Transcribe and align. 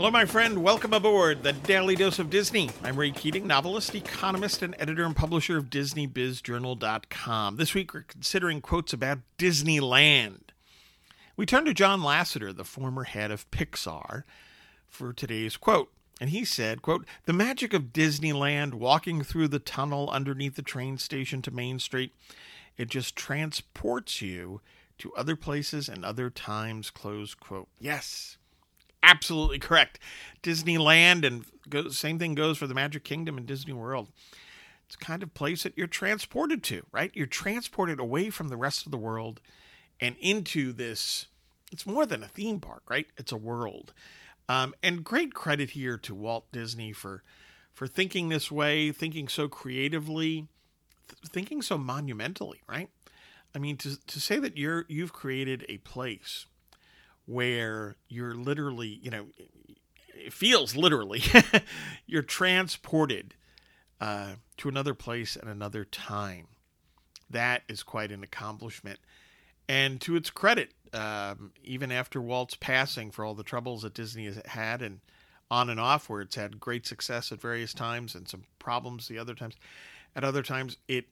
Hello, 0.00 0.10
my 0.10 0.24
friend. 0.24 0.62
Welcome 0.62 0.94
aboard 0.94 1.42
the 1.42 1.52
Daily 1.52 1.94
Dose 1.94 2.18
of 2.18 2.30
Disney. 2.30 2.70
I'm 2.82 2.96
Ray 2.96 3.10
Keating, 3.10 3.46
novelist, 3.46 3.94
economist, 3.94 4.62
and 4.62 4.74
editor 4.78 5.04
and 5.04 5.14
publisher 5.14 5.58
of 5.58 5.68
DisneyBizJournal.com. 5.68 7.56
This 7.56 7.74
week, 7.74 7.92
we're 7.92 8.04
considering 8.04 8.62
quotes 8.62 8.94
about 8.94 9.18
Disneyland. 9.36 10.52
We 11.36 11.44
turn 11.44 11.66
to 11.66 11.74
John 11.74 12.00
Lasseter, 12.00 12.56
the 12.56 12.64
former 12.64 13.04
head 13.04 13.30
of 13.30 13.50
Pixar, 13.50 14.22
for 14.88 15.12
today's 15.12 15.58
quote. 15.58 15.92
And 16.18 16.30
he 16.30 16.46
said, 16.46 16.80
quote, 16.80 17.04
The 17.26 17.34
magic 17.34 17.74
of 17.74 17.92
Disneyland, 17.92 18.72
walking 18.72 19.22
through 19.22 19.48
the 19.48 19.58
tunnel 19.58 20.08
underneath 20.08 20.56
the 20.56 20.62
train 20.62 20.96
station 20.96 21.42
to 21.42 21.50
Main 21.50 21.78
Street, 21.78 22.14
it 22.78 22.88
just 22.88 23.16
transports 23.16 24.22
you 24.22 24.62
to 24.96 25.12
other 25.12 25.36
places 25.36 25.90
and 25.90 26.06
other 26.06 26.30
times, 26.30 26.88
close 26.88 27.34
quote. 27.34 27.68
Yes, 27.78 28.38
absolutely 29.02 29.58
correct. 29.58 29.98
Disneyland 30.42 31.26
and 31.26 31.44
go, 31.68 31.88
same 31.88 32.18
thing 32.18 32.34
goes 32.34 32.58
for 32.58 32.66
the 32.66 32.74
Magic 32.74 33.04
Kingdom 33.04 33.36
and 33.36 33.46
Disney 33.46 33.72
World. 33.72 34.08
It's 34.86 34.96
kind 34.96 35.22
of 35.22 35.34
place 35.34 35.62
that 35.62 35.76
you're 35.76 35.86
transported 35.86 36.64
to, 36.64 36.84
right? 36.90 37.12
You're 37.14 37.26
transported 37.26 38.00
away 38.00 38.30
from 38.30 38.48
the 38.48 38.56
rest 38.56 38.86
of 38.86 38.90
the 38.90 38.98
world 38.98 39.40
and 40.00 40.16
into 40.20 40.72
this. 40.72 41.26
It's 41.70 41.86
more 41.86 42.06
than 42.06 42.24
a 42.24 42.28
theme 42.28 42.58
park, 42.58 42.82
right? 42.90 43.06
It's 43.16 43.30
a 43.30 43.36
world. 43.36 43.92
Um, 44.48 44.74
and 44.82 45.04
great 45.04 45.32
credit 45.32 45.70
here 45.70 45.96
to 45.98 46.14
Walt 46.14 46.50
Disney 46.50 46.92
for 46.92 47.22
for 47.72 47.86
thinking 47.86 48.28
this 48.28 48.50
way, 48.50 48.90
thinking 48.90 49.28
so 49.28 49.46
creatively, 49.46 50.48
th- 51.08 51.30
thinking 51.32 51.62
so 51.62 51.78
monumentally, 51.78 52.60
right? 52.68 52.90
I 53.54 53.58
mean, 53.58 53.76
to 53.76 53.96
to 54.04 54.20
say 54.20 54.40
that 54.40 54.56
you're 54.56 54.86
you've 54.88 55.12
created 55.12 55.64
a 55.68 55.78
place 55.78 56.46
where 57.26 57.96
you're 58.08 58.34
literally, 58.34 58.98
you 59.02 59.10
know, 59.10 59.26
it 60.14 60.32
feels 60.32 60.76
literally, 60.76 61.22
you're 62.06 62.22
transported 62.22 63.34
uh, 64.00 64.32
to 64.56 64.68
another 64.68 64.94
place 64.94 65.36
at 65.36 65.44
another 65.44 65.84
time. 65.84 66.46
That 67.28 67.62
is 67.68 67.82
quite 67.82 68.10
an 68.10 68.22
accomplishment. 68.22 68.98
And 69.68 70.00
to 70.00 70.16
its 70.16 70.30
credit, 70.30 70.72
um, 70.92 71.52
even 71.62 71.92
after 71.92 72.20
Walt's 72.20 72.56
passing, 72.56 73.10
for 73.10 73.24
all 73.24 73.34
the 73.34 73.44
troubles 73.44 73.82
that 73.82 73.94
Disney 73.94 74.24
has 74.24 74.40
had 74.46 74.82
and 74.82 75.00
on 75.50 75.70
and 75.70 75.78
off, 75.78 76.08
where 76.08 76.20
it's 76.20 76.34
had 76.34 76.58
great 76.58 76.86
success 76.86 77.30
at 77.30 77.40
various 77.40 77.72
times 77.72 78.14
and 78.14 78.28
some 78.28 78.44
problems 78.58 79.06
the 79.06 79.18
other 79.18 79.34
times, 79.34 79.54
at 80.16 80.24
other 80.24 80.42
times, 80.42 80.76
it 80.88 81.06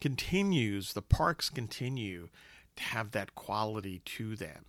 continues, 0.00 0.92
the 0.92 1.02
parks 1.02 1.48
continue 1.48 2.28
to 2.76 2.82
have 2.82 3.12
that 3.12 3.34
quality 3.36 4.00
to 4.04 4.34
them 4.34 4.64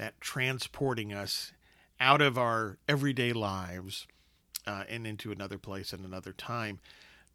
that 0.00 0.18
transporting 0.18 1.12
us 1.12 1.52
out 2.00 2.22
of 2.22 2.38
our 2.38 2.78
everyday 2.88 3.34
lives 3.34 4.06
uh, 4.66 4.82
and 4.88 5.06
into 5.06 5.30
another 5.30 5.58
place 5.58 5.92
and 5.92 6.06
another 6.06 6.32
time. 6.32 6.78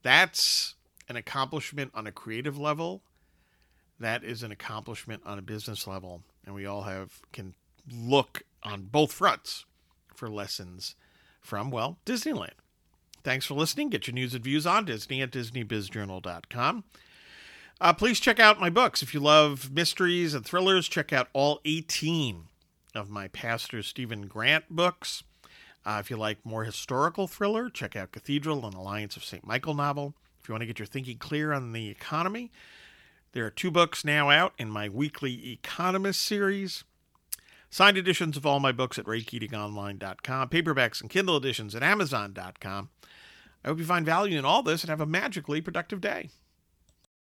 That's 0.01 0.73
an 1.07 1.15
accomplishment 1.15 1.91
on 1.93 2.07
a 2.07 2.11
creative 2.11 2.57
level. 2.57 3.03
That 3.99 4.23
is 4.23 4.41
an 4.41 4.51
accomplishment 4.51 5.21
on 5.27 5.37
a 5.37 5.43
business 5.43 5.85
level, 5.85 6.23
and 6.43 6.55
we 6.55 6.65
all 6.65 6.81
have 6.81 7.21
can 7.31 7.53
look 7.93 8.41
on 8.63 8.85
both 8.85 9.13
fronts 9.13 9.65
for 10.15 10.27
lessons 10.27 10.95
from 11.41 11.69
well 11.69 11.99
Disneyland. 12.03 12.57
Thanks 13.23 13.45
for 13.45 13.53
listening. 13.53 13.89
Get 13.89 14.07
your 14.07 14.15
news 14.15 14.33
and 14.33 14.43
views 14.43 14.65
on 14.65 14.85
Disney 14.85 15.21
at 15.21 15.29
DisneyBizJournal.com. 15.29 16.83
Uh, 17.79 17.93
please 17.93 18.19
check 18.19 18.39
out 18.39 18.59
my 18.59 18.71
books. 18.71 19.03
If 19.03 19.13
you 19.13 19.19
love 19.19 19.71
mysteries 19.71 20.33
and 20.33 20.43
thrillers, 20.43 20.87
check 20.87 21.13
out 21.13 21.27
all 21.31 21.59
18 21.63 22.45
of 22.97 23.09
my 23.09 23.27
Pastor 23.27 23.81
Stephen 23.83 24.27
Grant 24.27 24.69
books. 24.69 25.23
Uh, 25.85 25.97
if 25.99 26.09
you 26.09 26.17
like 26.17 26.45
more 26.45 26.63
historical 26.63 27.27
thriller, 27.27 27.69
check 27.69 27.95
out 27.95 28.11
Cathedral 28.11 28.65
and 28.65 28.73
Alliance 28.73 29.15
of 29.15 29.23
St. 29.23 29.45
Michael 29.45 29.73
novel. 29.73 30.15
If 30.41 30.49
you 30.49 30.53
want 30.53 30.61
to 30.61 30.67
get 30.67 30.79
your 30.79 30.85
thinking 30.85 31.17
clear 31.17 31.53
on 31.53 31.73
the 31.73 31.89
economy, 31.89 32.51
there 33.33 33.45
are 33.45 33.51
two 33.51 33.69
books 33.69 34.05
now 34.05 34.29
out 34.29 34.53
in 34.57 34.69
my 34.69 34.89
weekly 34.89 35.51
Economist 35.51 36.21
series. 36.21 36.83
Signed 37.69 37.97
editions 37.97 38.37
of 38.37 38.45
all 38.45 38.59
my 38.59 38.71
books 38.71 38.97
at 38.97 39.05
raykeatingonline.com, 39.05 40.49
paperbacks 40.49 41.01
and 41.01 41.09
Kindle 41.09 41.37
editions 41.37 41.75
at 41.75 41.83
amazon.com. 41.83 42.89
I 43.63 43.67
hope 43.67 43.79
you 43.79 43.85
find 43.85 44.05
value 44.05 44.39
in 44.39 44.45
all 44.45 44.63
this 44.63 44.83
and 44.83 44.89
have 44.89 45.01
a 45.01 45.05
magically 45.05 45.59
productive 45.59 45.99
day. 45.99 46.29